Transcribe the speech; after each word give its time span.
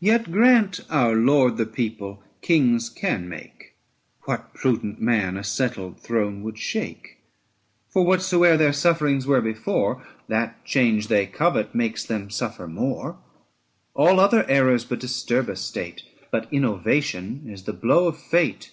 Yet 0.00 0.32
grant 0.32 0.80
our 0.90 1.14
lords, 1.14 1.56
the 1.56 1.66
people, 1.66 2.20
kings 2.40 2.90
can 2.90 3.28
make, 3.28 3.74
795 4.26 4.26
What 4.26 4.54
prudent 4.54 5.00
men 5.00 5.36
a 5.36 5.44
settled 5.44 6.00
throne 6.00 6.42
would 6.42 6.58
shake? 6.58 7.18
For 7.88 8.04
whatsoe'er 8.04 8.56
their 8.56 8.72
sufferings 8.72 9.24
were 9.24 9.40
before, 9.40 10.04
That 10.26 10.64
change 10.64 11.06
they 11.06 11.26
covet 11.26 11.76
makes 11.76 12.04
them 12.04 12.28
suffer 12.28 12.66
more. 12.66 13.18
All 13.94 14.18
other 14.18 14.44
errors 14.50 14.84
but 14.84 14.98
disturb 14.98 15.48
a 15.48 15.54
state, 15.54 16.02
But 16.32 16.52
innovation 16.52 17.42
is 17.48 17.62
the 17.62 17.72
blow 17.72 18.08
of 18.08 18.18
fate. 18.18 18.72